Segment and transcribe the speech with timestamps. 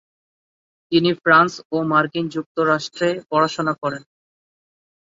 [0.91, 4.03] তিনি ফ্রান্স ও মার্কিন যুক্তরাষ্ট্রে পড়াশোনা করেন।